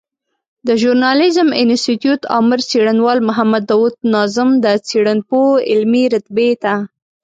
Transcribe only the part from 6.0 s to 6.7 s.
رتبې